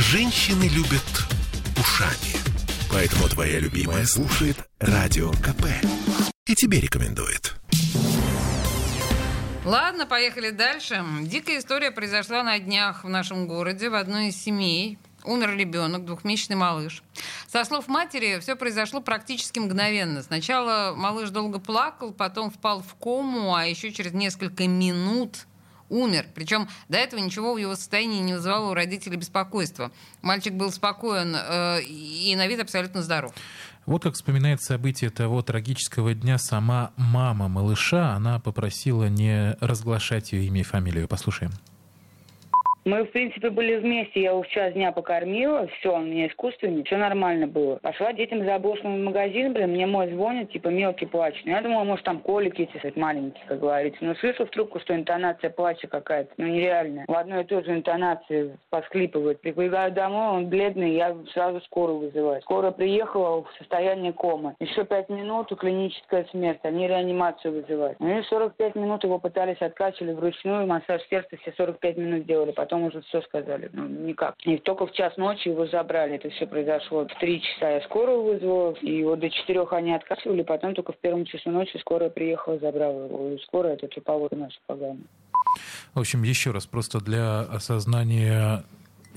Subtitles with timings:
[0.00, 1.02] Женщины любят
[1.76, 2.36] ушами.
[2.88, 5.64] Поэтому твоя любимая слушает Радио КП.
[6.46, 7.56] И тебе рекомендует.
[9.64, 11.04] Ладно, поехали дальше.
[11.22, 14.98] Дикая история произошла на днях в нашем городе, в одной из семей.
[15.24, 17.02] Умер ребенок, двухмесячный малыш.
[17.48, 20.22] Со слов матери, все произошло практически мгновенно.
[20.22, 25.48] Сначала малыш долго плакал, потом впал в кому, а еще через несколько минут
[25.88, 26.26] умер.
[26.34, 29.90] Причем до этого ничего в его состоянии не вызывало у родителей беспокойства.
[30.22, 33.32] Мальчик был спокоен э, и на вид абсолютно здоров.
[33.86, 38.12] Вот как вспоминает события того трагического дня сама мама малыша.
[38.12, 41.08] Она попросила не разглашать ее имя и фамилию.
[41.08, 41.52] Послушаем.
[42.88, 44.22] Мы, в принципе, были вместе.
[44.22, 45.66] Я его час дня покормила.
[45.78, 46.84] Все, он меня искусственный.
[46.84, 47.76] Все нормально было.
[47.82, 51.34] Пошла детям за обошлым в магазин, блин, мне мой звонит, типа, мелкий плач.
[51.44, 54.02] Ну, я думала, может, там колики эти, маленькие, как говорится.
[54.02, 57.04] Но слышу в трубку, что интонация плача какая-то, ну, нереальная.
[57.06, 59.42] В одной и той же интонации посклипывает.
[59.42, 62.40] Прибегаю домой, он бледный, я сразу скорую вызываю.
[62.40, 64.54] Скорая приехала в состоянии комы.
[64.60, 66.60] Еще пять минут, клиническая смерть.
[66.62, 68.00] Они реанимацию вызывают.
[68.00, 72.52] Ну и 45 минут его пытались откачивали вручную, массаж сердца все 45 минут делали.
[72.52, 73.70] Потом потом уже все сказали.
[73.72, 74.34] Ну, никак.
[74.44, 76.16] И только в час ночи его забрали.
[76.16, 77.06] Это все произошло.
[77.06, 80.98] В три часа я скорую вызвала, и вот до четырех они откачивали, потом только в
[80.98, 83.30] первом часу ночи скорая приехала, забрала его.
[83.30, 85.00] И скорая это типовой наша программа.
[85.94, 88.62] В общем, еще раз, просто для осознания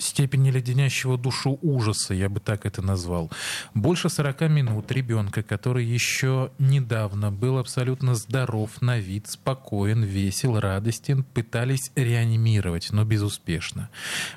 [0.02, 3.32] степени леденящего душу ужаса, я бы так это назвал.
[3.74, 11.24] Больше 40 минут ребенка, который еще недавно был абсолютно здоров на вид, спокоен, весел, радостен,
[11.24, 13.90] пытались реанимировать, но безуспешно.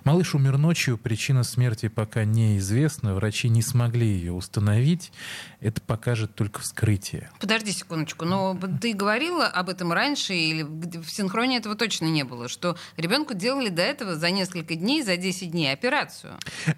[0.04, 5.12] Малыш умер ночью, причина смерти пока неизвестна, врачи не смогли ее установить,
[5.60, 7.30] это покажет только вскрытие.
[7.40, 12.48] Подожди секундочку, но ты говорила об этом раньше, или в синхроне этого точно не было,
[12.48, 16.34] что ребенку делали до этого за несколько дней, за 10 дней операцию.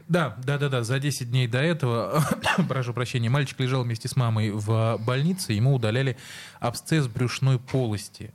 [0.07, 0.85] Да, да, да, да.
[0.85, 2.23] За 10 дней до этого,
[2.69, 6.17] прошу прощения, мальчик лежал вместе с мамой в больнице, ему удаляли
[6.61, 8.33] абсцесс брюшной полости.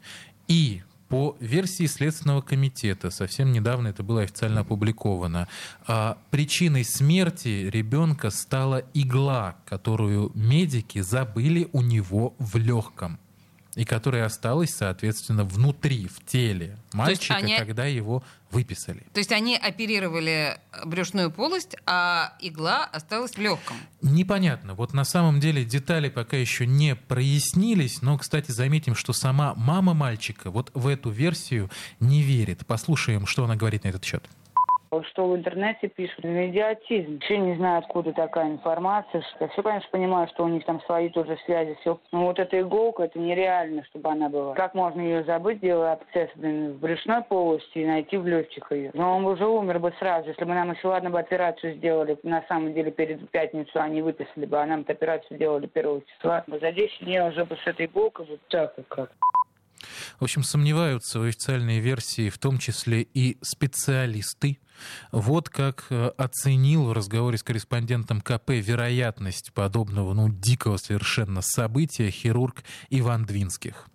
[0.47, 5.47] И по версии Следственного комитета, совсем недавно это было официально опубликовано,
[5.85, 13.19] а, причиной смерти ребенка стала игла, которую медики забыли у него в легком
[13.75, 17.57] и которая осталась, соответственно, внутри, в теле мальчика, они...
[17.57, 19.05] когда его выписали.
[19.13, 23.77] То есть они оперировали брюшную полость, а игла осталась в легком?
[24.01, 24.73] Непонятно.
[24.73, 29.93] Вот на самом деле детали пока еще не прояснились, но, кстати, заметим, что сама мама
[29.93, 31.69] мальчика вот в эту версию
[32.01, 32.65] не верит.
[32.65, 34.27] Послушаем, что она говорит на этот счет
[35.11, 37.13] что в интернете пишут, медиатизм.
[37.13, 39.23] Вообще не знаю, откуда такая информация.
[39.39, 41.97] Я все, конечно, понимаю, что у них там свои тоже связи, все.
[42.11, 44.53] Но вот эта иголка, это нереально, чтобы она была.
[44.53, 48.91] Как можно ее забыть, делая абсцесс в брюшной полости и найти в легких ее?
[48.93, 52.43] Но он уже умер бы сразу, если бы нам еще, ладно, бы операцию сделали, на
[52.49, 56.43] самом деле, перед пятницу они выписали бы, а нам операцию делали первого числа.
[56.47, 59.11] За 10 дней уже бы с этой иголкой вот так вот как.
[60.19, 64.59] В общем, сомневаются в официальной версии, в том числе и специалисты.
[65.11, 72.09] Вот как э, оценил в разговоре с корреспондентом КП вероятность подобного, ну, дикого совершенно события
[72.09, 73.87] хирург Иван Двинских.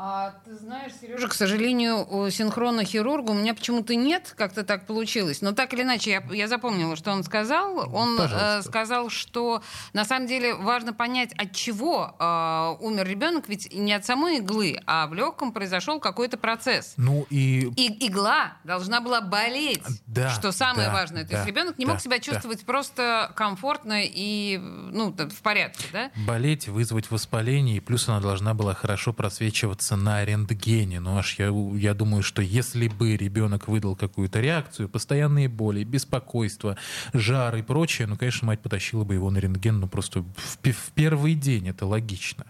[0.00, 5.42] А ты знаешь, Сережа, к сожалению, синхронно хирурга у меня почему-то нет, как-то так получилось.
[5.42, 7.92] Но так или иначе, я, я запомнила, что он сказал.
[7.92, 9.60] Он э, сказал, что
[9.94, 14.80] на самом деле важно понять, от чего э, умер ребенок, ведь не от самой иглы,
[14.86, 16.94] а в легком произошел какой-то процесс.
[16.96, 17.68] Ну и...
[17.74, 21.24] и игла должна была болеть, да, что самое да, важное.
[21.24, 22.66] То да, есть ребенок не да, мог себя чувствовать да.
[22.66, 26.12] просто комфортно и ну, в порядке, да?
[26.24, 31.00] Болеть, вызвать воспаление, и плюс она должна была хорошо просвечиваться находится на рентгене.
[31.00, 36.76] Ну аж я, я думаю, что если бы ребенок выдал какую-то реакцию, постоянные боли, беспокойство,
[37.12, 40.92] жар и прочее, ну, конечно, мать потащила бы его на рентген, ну, просто в, в
[40.94, 42.44] первый день, это логично.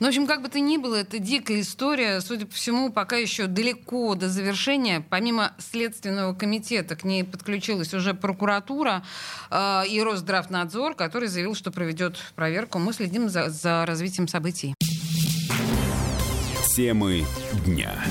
[0.00, 2.20] Ну, в общем, как бы то ни было, это дикая история.
[2.20, 5.04] Судя по всему, пока еще далеко до завершения.
[5.08, 9.02] Помимо Следственного комитета к ней подключилась уже прокуратура
[9.50, 12.78] э, и Росздравнадзор, который заявил, что проведет проверку.
[12.78, 14.74] Мы следим за, за развитием событий.
[16.74, 17.26] Темы
[17.66, 18.02] дня.